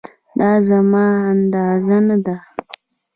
دا 0.39 0.51
زما 0.69 1.05
اندازه 1.31 1.97
نه 2.07 2.17
ده 2.25 2.35